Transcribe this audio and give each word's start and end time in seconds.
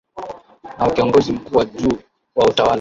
na 0.77 0.85
wa 0.85 0.91
kiongozi 0.93 1.31
mkuu 1.31 1.57
wa 1.57 1.65
juu 1.65 1.97
wa 2.35 2.45
utawala 2.45 2.69